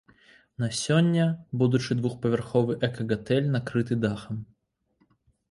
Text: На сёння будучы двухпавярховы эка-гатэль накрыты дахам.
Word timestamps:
На 0.61 0.69
сёння 0.83 1.25
будучы 1.63 1.97
двухпавярховы 1.99 2.79
эка-гатэль 2.89 3.53
накрыты 3.59 4.01
дахам. 4.09 4.43